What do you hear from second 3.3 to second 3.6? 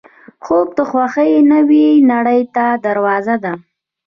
ده